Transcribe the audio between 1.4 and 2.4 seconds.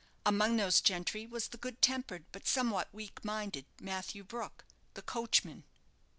the good tempered,